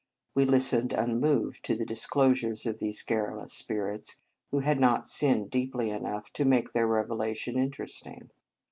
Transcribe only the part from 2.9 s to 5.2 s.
garrulous spirits, who had not